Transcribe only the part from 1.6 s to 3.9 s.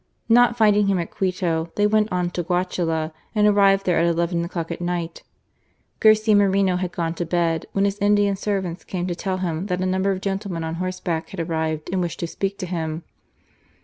they went on to Guachala, and arrived